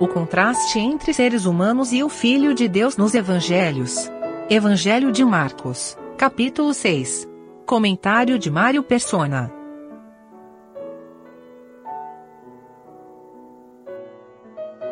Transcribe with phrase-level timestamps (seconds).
[0.00, 4.08] O contraste entre seres humanos e o Filho de Deus nos Evangelhos.
[4.48, 7.28] Evangelho de Marcos, capítulo 6.
[7.66, 9.52] Comentário de Mário Persona.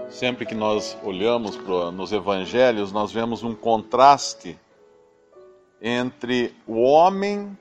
[0.08, 4.59] Sempre que nós olhamos pro, nos evangelhos, nós vemos um contraste
[5.80, 7.57] entre o homem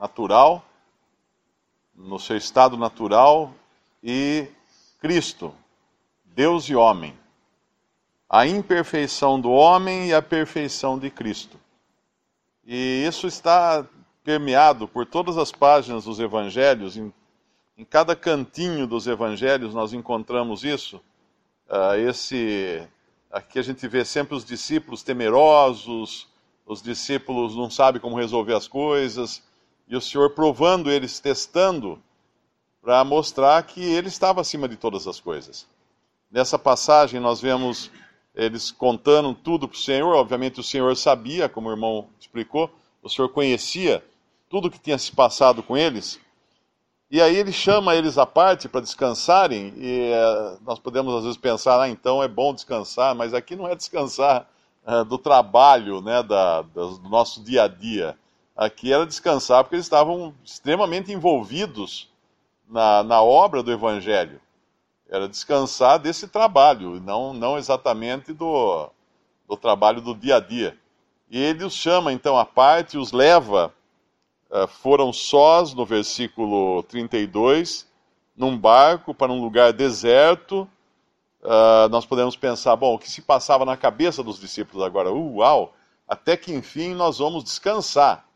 [0.00, 0.64] natural,
[1.94, 3.52] no seu estado natural,
[4.02, 4.46] e
[4.98, 5.54] Cristo,
[6.34, 7.14] Deus e homem.
[8.28, 11.60] A imperfeição do homem e a perfeição de Cristo.
[12.64, 13.86] E isso está
[14.24, 17.12] permeado por todas as páginas dos evangelhos, em,
[17.76, 20.96] em cada cantinho dos evangelhos nós encontramos isso.
[21.68, 22.86] Uh, esse
[23.30, 26.28] aqui a gente vê sempre os discípulos temerosos,
[26.64, 29.42] os discípulos não sabem como resolver as coisas,
[29.86, 32.00] e o Senhor provando eles, testando,
[32.80, 35.66] para mostrar que ele estava acima de todas as coisas.
[36.32, 37.90] Nessa passagem nós vemos
[38.34, 42.70] eles contando tudo para o Senhor, obviamente o Senhor sabia, como o irmão explicou,
[43.02, 44.02] o Senhor conhecia
[44.48, 46.18] tudo o que tinha se passado com eles,
[47.10, 51.36] e aí ele chama eles à parte para descansarem, e uh, nós podemos às vezes
[51.36, 54.48] pensar, ah, então é bom descansar, mas aqui não é descansar
[54.86, 58.16] uh, do trabalho, né, da, do nosso dia a dia.
[58.56, 62.08] Aqui era descansar porque eles estavam extremamente envolvidos
[62.66, 64.40] na, na obra do Evangelho.
[65.12, 68.88] Era descansar desse trabalho, não, não exatamente do,
[69.46, 70.74] do trabalho do dia a dia.
[71.28, 73.74] E ele os chama então à parte, os leva,
[74.50, 77.86] uh, foram sós, no versículo 32,
[78.34, 80.66] num barco para um lugar deserto,
[81.42, 85.12] uh, nós podemos pensar, bom, o que se passava na cabeça dos discípulos agora?
[85.12, 85.74] Uh, uau!
[86.08, 88.26] Até que enfim nós vamos descansar.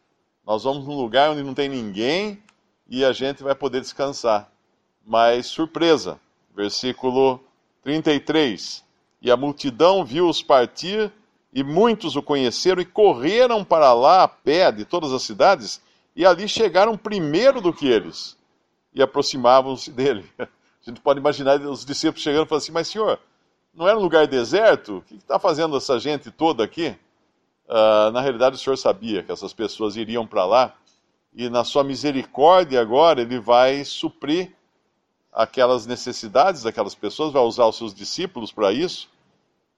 [0.44, 2.42] Nós vamos num lugar onde não tem ninguém
[2.86, 4.52] e a gente vai poder descansar.
[5.02, 6.20] Mas surpresa,
[6.56, 7.38] versículo
[7.82, 8.82] 33.
[9.20, 11.12] E a multidão viu-os partir,
[11.52, 15.80] e muitos o conheceram e correram para lá a pé de todas as cidades,
[16.14, 18.36] e ali chegaram primeiro do que eles,
[18.94, 20.24] e aproximavam-se dele.
[20.38, 23.18] A gente pode imaginar os discípulos chegando e falando assim: Mas senhor,
[23.74, 24.98] não era um lugar deserto?
[24.98, 26.96] O que está fazendo essa gente toda aqui?
[27.66, 30.76] Uh, na realidade, o senhor sabia que essas pessoas iriam para lá,
[31.34, 34.54] e na sua misericórdia agora, ele vai suprir
[35.36, 39.10] aquelas necessidades daquelas pessoas, vai usar os seus discípulos para isso.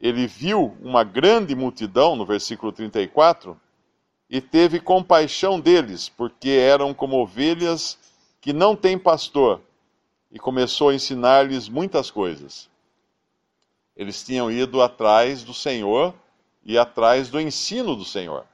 [0.00, 3.60] Ele viu uma grande multidão, no versículo 34,
[4.30, 7.98] e teve compaixão deles, porque eram como ovelhas
[8.40, 9.60] que não têm pastor
[10.30, 12.70] e começou a ensinar-lhes muitas coisas.
[13.96, 16.14] Eles tinham ido atrás do Senhor
[16.64, 18.46] e atrás do ensino do Senhor.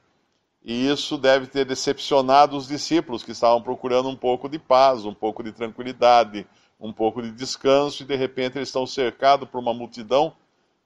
[0.63, 5.13] E isso deve ter decepcionado os discípulos que estavam procurando um pouco de paz, um
[5.13, 6.47] pouco de tranquilidade,
[6.79, 10.33] um pouco de descanso, e de repente eles estão cercados por uma multidão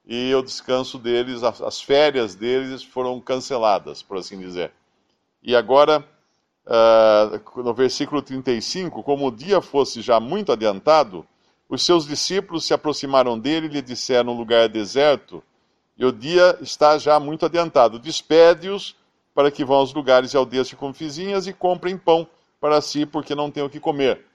[0.06, 4.72] e o descanso deles, as férias deles foram canceladas, por assim dizer.
[5.44, 6.04] E agora
[6.66, 11.26] uh, no versículo 35, como o dia fosse já muito adiantado,
[11.68, 15.44] os seus discípulos se aproximaram dele e lhe disseram: lugar deserto,
[15.98, 18.00] e o dia está já muito adiantado.
[18.00, 18.96] Despede-os
[19.34, 22.28] para que vão aos lugares e aldeias circunvizinhas e comprem pão
[22.60, 24.26] para si, porque não têm o que comer.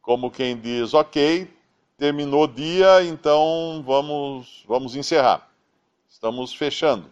[0.00, 1.48] Como quem diz: ok,
[1.96, 5.48] terminou o dia, então vamos, vamos encerrar.
[6.08, 7.10] Estamos fechando.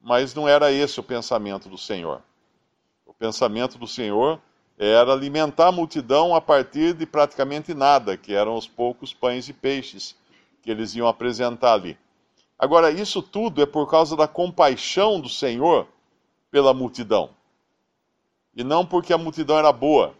[0.00, 2.22] Mas não era esse o pensamento do Senhor
[3.18, 4.40] pensamento do Senhor
[4.78, 9.52] era alimentar a multidão a partir de praticamente nada, que eram os poucos pães e
[9.52, 10.14] peixes
[10.62, 11.98] que eles iam apresentar ali.
[12.56, 15.86] Agora, isso tudo é por causa da compaixão do Senhor
[16.50, 17.30] pela multidão.
[18.54, 20.14] E não porque a multidão era boa.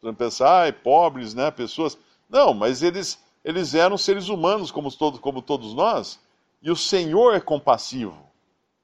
[0.00, 1.98] Podemos pensar, ah, pobres, né, pessoas.
[2.28, 6.18] Não, mas eles, eles eram seres humanos como todos, como todos nós.
[6.62, 8.16] E o Senhor é compassivo.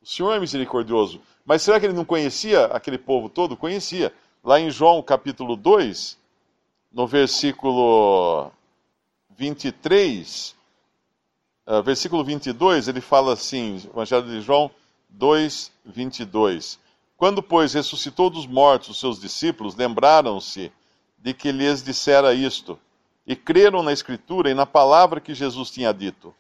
[0.03, 1.21] O Senhor é misericordioso.
[1.45, 3.57] Mas será que ele não conhecia aquele povo todo?
[3.57, 4.13] Conhecia.
[4.43, 6.19] Lá em João capítulo 2,
[6.93, 8.51] no versículo
[9.37, 10.55] 23,
[11.67, 14.71] uh, versículo 22, ele fala assim, Evangelho de João
[15.09, 16.79] 2, 22.
[17.17, 20.73] Quando, pois, ressuscitou dos mortos os seus discípulos, lembraram-se
[21.21, 22.79] de que lhes dissera isto,
[23.27, 26.35] e creram na Escritura e na palavra que Jesus tinha dito.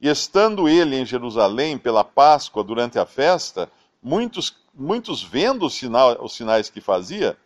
[0.00, 3.70] E estando ele em Jerusalém pela Páscoa durante a festa,
[4.02, 7.36] muitos, muitos vendo os, sinal, os sinais que fazia,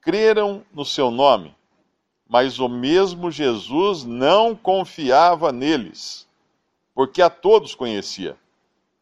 [0.00, 1.54] creram no seu nome.
[2.28, 6.26] Mas o mesmo Jesus não confiava neles,
[6.94, 8.36] porque a todos conhecia,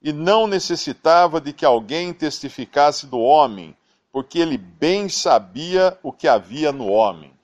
[0.00, 3.76] e não necessitava de que alguém testificasse do homem,
[4.16, 7.34] porque ele bem sabia o que havia no homem.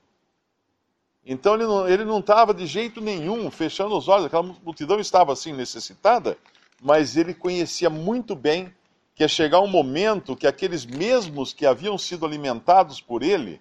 [1.22, 1.54] Então
[1.86, 6.38] ele não estava de jeito nenhum fechando os olhos, aquela multidão estava assim necessitada,
[6.80, 8.72] mas ele conhecia muito bem
[9.14, 13.60] que ia chegar um momento que aqueles mesmos que haviam sido alimentados por ele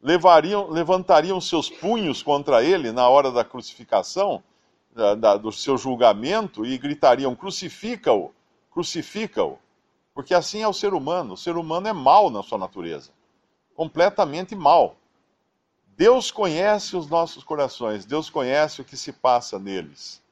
[0.00, 4.40] levariam, levantariam seus punhos contra ele na hora da crucificação,
[4.94, 8.30] da, da, do seu julgamento, e gritariam: crucifica-o,
[8.70, 9.58] crucifica-o.
[10.14, 11.34] Porque assim é o ser humano.
[11.34, 13.10] O ser humano é mau na sua natureza
[13.74, 14.96] completamente mal.
[15.96, 20.22] Deus conhece os nossos corações, Deus conhece o que se passa neles.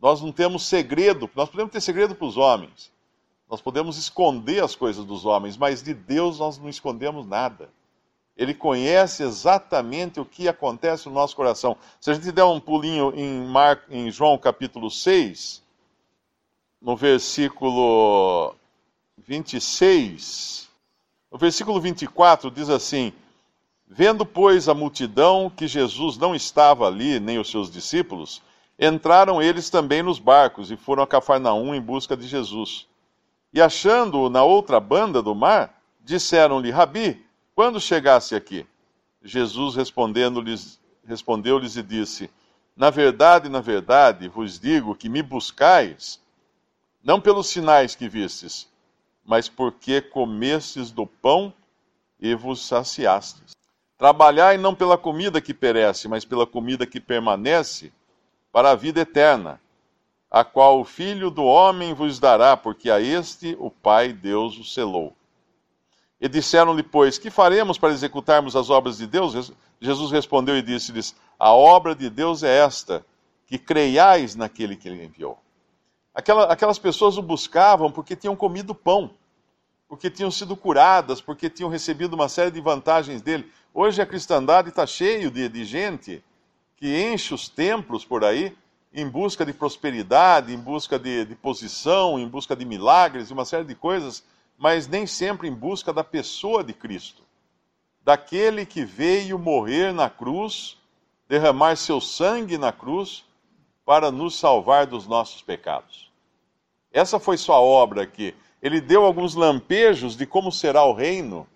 [0.00, 2.92] Nós não temos segredo, nós podemos ter segredo para os homens,
[3.48, 7.70] nós podemos esconder as coisas dos homens, mas de Deus nós não escondemos nada.
[8.36, 11.76] Ele conhece exatamente o que acontece no nosso coração.
[12.00, 13.82] Se a gente der um pulinho em, Mar...
[13.88, 15.60] em João capítulo 6,
[16.80, 18.54] no versículo
[19.26, 20.68] 26,
[21.30, 23.12] no versículo 24 diz assim:
[23.86, 28.42] Vendo, pois, a multidão que Jesus não estava ali, nem os seus discípulos,
[28.78, 32.86] entraram eles também nos barcos e foram a Cafarnaum em busca de Jesus.
[33.52, 37.24] E achando-o na outra banda do mar, disseram-lhe: Rabi,
[37.54, 38.66] quando chegasse aqui?
[39.22, 42.30] Jesus respondendo-lhes, respondeu-lhes e disse:
[42.76, 46.20] Na verdade, na verdade, vos digo que me buscais,
[47.02, 48.68] não pelos sinais que vistes,
[49.28, 51.52] mas porque comestes do pão
[52.18, 53.54] e vos saciastes.
[53.98, 57.92] Trabalhai não pela comida que perece, mas pela comida que permanece
[58.50, 59.60] para a vida eterna,
[60.30, 64.64] a qual o Filho do Homem vos dará, porque a este o Pai Deus o
[64.64, 65.12] selou.
[66.18, 69.52] E disseram-lhe, pois, que faremos para executarmos as obras de Deus?
[69.78, 73.04] Jesus respondeu e disse-lhes: A obra de Deus é esta,
[73.46, 75.38] que creiais naquele que ele enviou.
[76.18, 79.12] Aquela, aquelas pessoas o buscavam porque tinham comido pão,
[79.88, 83.50] porque tinham sido curadas, porque tinham recebido uma série de vantagens dele.
[83.72, 86.22] Hoje a cristandade está cheio de, de gente
[86.76, 88.54] que enche os templos por aí
[88.92, 93.64] em busca de prosperidade, em busca de, de posição, em busca de milagres, uma série
[93.64, 94.22] de coisas,
[94.56, 97.22] mas nem sempre em busca da pessoa de Cristo,
[98.02, 100.76] daquele que veio morrer na cruz,
[101.28, 103.24] derramar seu sangue na cruz
[103.84, 106.10] para nos salvar dos nossos pecados.
[106.92, 108.34] Essa foi sua obra aqui.
[108.62, 111.46] Ele deu alguns lampejos de como será o reino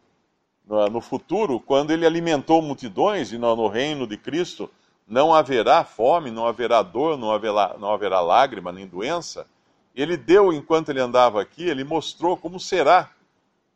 [0.90, 4.70] no futuro, quando ele alimentou multidões, e no reino de Cristo
[5.06, 9.46] não haverá fome, não haverá dor, não haverá, não haverá lágrima nem doença.
[9.94, 13.10] Ele deu, enquanto ele andava aqui, ele mostrou como será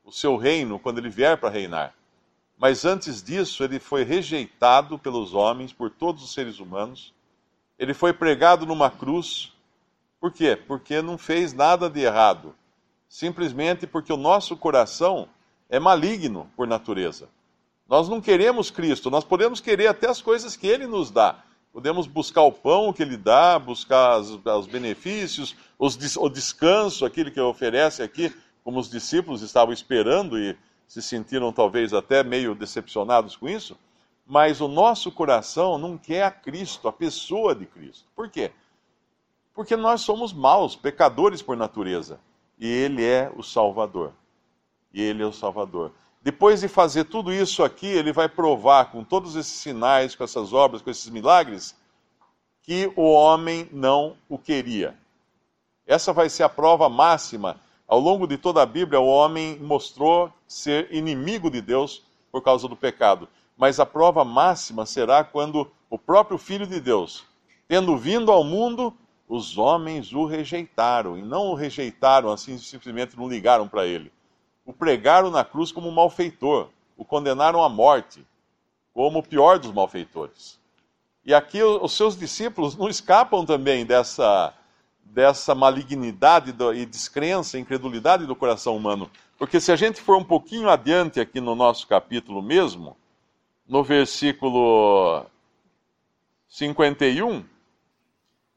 [0.04, 1.92] o seu reino quando ele vier para reinar.
[2.56, 7.12] Mas antes disso, ele foi rejeitado pelos homens, por todos os seres humanos.
[7.78, 9.52] Ele foi pregado numa cruz
[10.20, 10.56] por quê?
[10.56, 12.54] Porque não fez nada de errado.
[13.08, 15.28] Simplesmente porque o nosso coração
[15.68, 17.28] é maligno por natureza.
[17.88, 21.42] Nós não queremos Cristo, nós podemos querer até as coisas que Ele nos dá.
[21.72, 27.30] Podemos buscar o pão que Ele dá, buscar os, os benefícios, os, o descanso, aquilo
[27.30, 30.56] que Ele oferece aqui, como os discípulos estavam esperando e
[30.88, 33.76] se sentiram talvez até meio decepcionados com isso.
[34.26, 38.06] Mas o nosso coração não quer a Cristo, a pessoa de Cristo.
[38.16, 38.50] Por quê?
[39.54, 42.18] Porque nós somos maus, pecadores por natureza.
[42.58, 44.12] E Ele é o Salvador.
[44.92, 45.92] E Ele é o Salvador.
[46.22, 50.52] Depois de fazer tudo isso aqui, Ele vai provar com todos esses sinais, com essas
[50.52, 51.76] obras, com esses milagres,
[52.62, 54.96] que o homem não o queria.
[55.86, 57.60] Essa vai ser a prova máxima.
[57.86, 62.66] Ao longo de toda a Bíblia, o homem mostrou ser inimigo de Deus por causa
[62.66, 63.28] do pecado.
[63.56, 67.24] Mas a prova máxima será quando o próprio Filho de Deus,
[67.68, 68.92] tendo vindo ao mundo,
[69.28, 74.12] os homens o rejeitaram, e não o rejeitaram assim, simplesmente não ligaram para ele.
[74.64, 78.24] O pregaram na cruz como um malfeitor, o condenaram à morte,
[78.92, 80.58] como o pior dos malfeitores.
[81.24, 84.54] E aqui os seus discípulos não escapam também dessa,
[85.04, 89.10] dessa malignidade e descrença, incredulidade do coração humano.
[89.36, 92.96] Porque se a gente for um pouquinho adiante aqui no nosso capítulo mesmo,
[93.68, 95.26] no versículo
[96.48, 97.44] 51,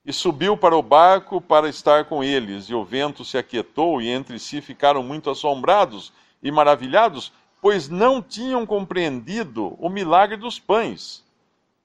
[0.10, 2.66] e subiu para o barco para estar com eles.
[2.66, 6.12] E o vento se aquietou, e entre si ficaram muito assombrados
[6.42, 11.24] e maravilhados, pois não tinham compreendido o milagre dos pães.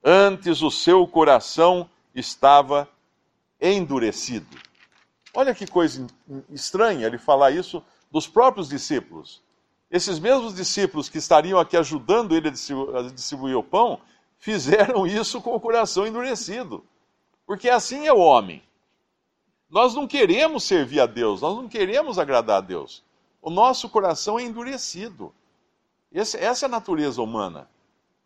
[0.02, 2.88] Antes o seu coração estava
[3.60, 4.56] endurecido.
[5.34, 6.06] Olha que coisa
[6.48, 9.42] estranha ele falar isso dos próprios discípulos.
[9.90, 14.00] Esses mesmos discípulos que estariam aqui ajudando ele a distribuir o pão,
[14.38, 16.82] fizeram isso com o coração endurecido.
[17.46, 18.62] Porque assim é o homem.
[19.68, 23.02] Nós não queremos servir a Deus, nós não queremos agradar a Deus.
[23.42, 25.34] O nosso coração é endurecido.
[26.12, 27.68] Esse, essa é a natureza humana.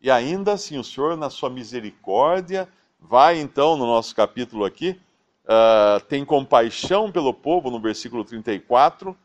[0.01, 2.69] E ainda assim, o Senhor, na sua misericórdia,
[3.01, 5.01] vai então no nosso capítulo aqui,
[5.45, 9.17] uh, tem compaixão pelo povo, no versículo 34,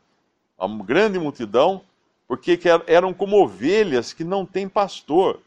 [0.58, 1.82] a grande multidão,
[2.26, 5.40] porque eram como ovelhas que não têm pastor.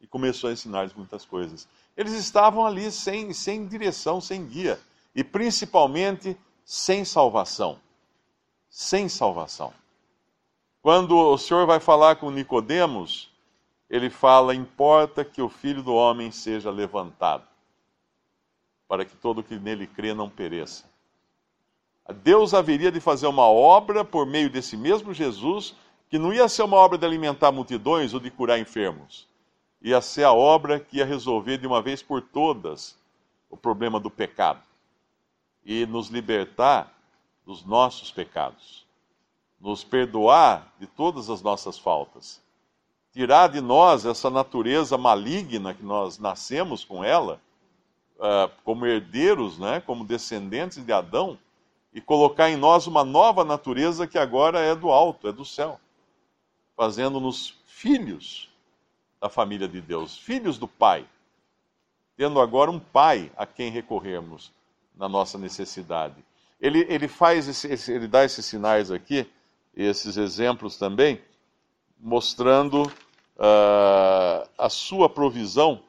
[0.00, 1.66] E começou a ensinar-lhes muitas coisas.
[1.96, 4.78] Eles estavam ali sem, sem direção, sem guia,
[5.14, 7.80] e principalmente sem salvação.
[8.68, 9.72] Sem salvação.
[10.82, 13.30] Quando o Senhor vai falar com Nicodemos,
[13.88, 17.44] ele fala: importa que o filho do homem seja levantado,
[18.86, 20.84] para que todo que nele crê não pereça.
[22.22, 25.74] Deus haveria de fazer uma obra por meio desse mesmo Jesus,
[26.08, 29.26] que não ia ser uma obra de alimentar multidões ou de curar enfermos.
[29.86, 32.96] Ia ser a obra que ia resolver de uma vez por todas
[33.48, 34.62] o problema do pecado
[35.64, 36.92] e nos libertar
[37.44, 38.84] dos nossos pecados,
[39.60, 42.44] nos perdoar de todas as nossas faltas
[43.16, 47.40] tirar de nós essa natureza maligna que nós nascemos com ela,
[48.18, 51.38] uh, como herdeiros, né, como descendentes de Adão,
[51.94, 55.80] e colocar em nós uma nova natureza que agora é do alto, é do céu,
[56.76, 58.50] fazendo-nos filhos
[59.20, 61.06] da família de Deus, filhos do Pai,
[62.16, 64.52] tendo agora um Pai a quem recorrermos
[64.94, 66.24] na nossa necessidade.
[66.60, 69.26] Ele, ele faz esse, ele dá esses sinais aqui,
[69.74, 71.20] esses exemplos também,
[71.98, 75.82] mostrando uh, a sua provisão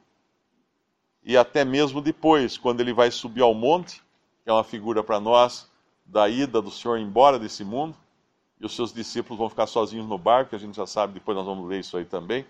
[1.24, 4.02] e até mesmo depois, quando ele vai subir ao monte,
[4.44, 5.70] que é uma figura para nós
[6.06, 7.94] da ida do Senhor embora desse mundo,
[8.62, 11.36] e os seus discípulos vão ficar sozinhos no barco, que a gente já sabe, depois
[11.36, 12.46] nós vamos ler isso aí também,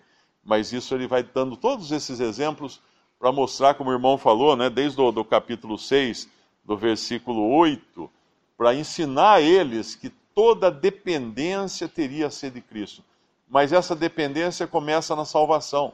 [0.47, 2.81] mas isso ele vai dando todos esses exemplos
[3.19, 6.27] para mostrar, como o irmão falou, né, desde o do capítulo 6,
[6.65, 8.09] do versículo 8,
[8.57, 13.03] para ensinar a eles que toda dependência teria a ser de Cristo
[13.49, 15.93] mas essa dependência começa na salvação.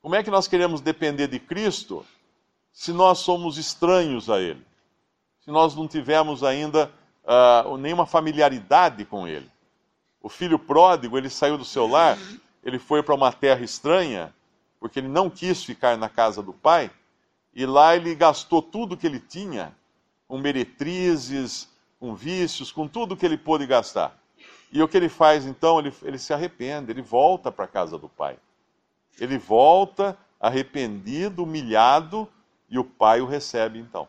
[0.00, 2.06] Como é que nós queremos depender de Cristo
[2.72, 4.64] se nós somos estranhos a Ele?
[5.40, 6.90] Se nós não tivermos ainda
[7.24, 9.50] uh, nenhuma familiaridade com Ele?
[10.22, 12.18] O filho pródigo, ele saiu do seu lar,
[12.68, 14.34] ele foi para uma terra estranha,
[14.78, 16.90] porque ele não quis ficar na casa do pai,
[17.54, 19.74] e lá ele gastou tudo que ele tinha,
[20.28, 24.16] com meretrizes, com vícios, com tudo que ele pôde gastar.
[24.70, 25.78] E o que ele faz então?
[25.78, 28.36] Ele, ele se arrepende, ele volta para a casa do pai.
[29.18, 32.28] Ele volta arrependido, humilhado,
[32.68, 34.06] e o pai o recebe então.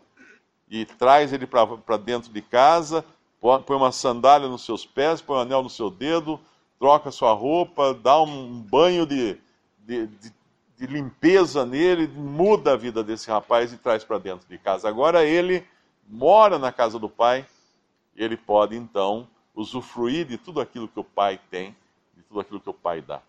[0.69, 3.05] E traz ele para dentro de casa,
[3.39, 6.39] põe uma sandália nos seus pés, põe um anel no seu dedo,
[6.79, 9.37] troca sua roupa, dá um banho de,
[9.79, 10.33] de, de,
[10.77, 14.87] de limpeza nele, muda a vida desse rapaz e traz para dentro de casa.
[14.87, 15.65] Agora ele
[16.07, 17.45] mora na casa do pai,
[18.15, 19.27] ele pode então
[19.59, 21.75] usufruir de tudo aquilo que o Pai tem,
[22.15, 23.21] de tudo aquilo que o Pai dá.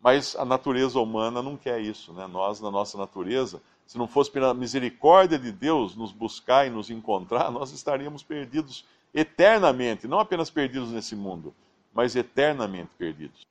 [0.00, 2.26] Mas a natureza humana não quer isso, né?
[2.26, 6.90] Nós, na nossa natureza, se não fosse pela misericórdia de Deus nos buscar e nos
[6.90, 8.84] encontrar, nós estaríamos perdidos
[9.14, 11.54] eternamente, não apenas perdidos nesse mundo,
[11.98, 13.44] mas eternamente perdidos.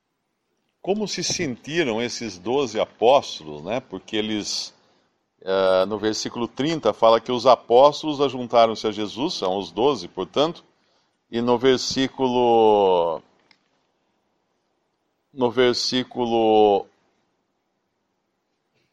[0.82, 3.82] Como se sentiram esses doze apóstolos, né?
[3.82, 4.74] Porque eles,
[5.42, 10.63] uh, no versículo 30, fala que os apóstolos ajuntaram-se a Jesus, são os doze, portanto,
[11.30, 13.22] e no versículo
[15.34, 16.86] no versículo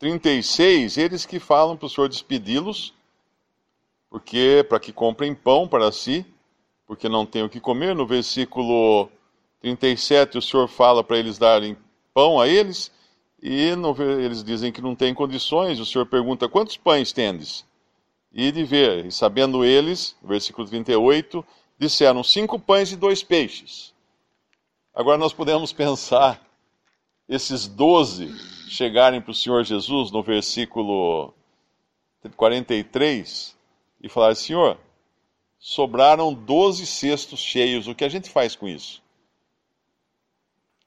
[0.00, 2.92] 36, eles que falam para o Senhor despedi-los,
[4.10, 6.26] porque para que comprem pão para si,
[6.88, 7.94] porque não têm o que comer.
[7.94, 9.08] No versículo
[9.64, 11.74] 37, o Senhor fala para eles darem
[12.12, 12.92] pão a eles,
[13.42, 13.50] e
[14.22, 15.80] eles dizem que não têm condições.
[15.80, 17.64] O Senhor pergunta: Quantos pães tendes?
[18.30, 21.42] E de ver, e sabendo eles, versículo 38,
[21.78, 23.94] disseram cinco pães e dois peixes.
[24.94, 26.42] Agora nós podemos pensar
[27.26, 28.28] esses doze
[28.68, 31.32] chegarem para o Senhor Jesus no versículo
[32.36, 33.56] 43
[34.02, 34.78] e falar: Senhor,
[35.58, 39.02] sobraram doze cestos cheios, o que a gente faz com isso?